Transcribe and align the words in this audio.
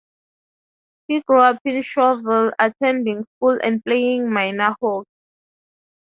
He 1.07 1.21
grew 1.21 1.41
up 1.43 1.59
in 1.63 1.75
Shawville, 1.83 2.53
attending 2.57 3.23
school 3.35 3.59
and 3.61 3.85
playing 3.85 4.31
minor 4.33 4.75
hockey. 4.81 5.05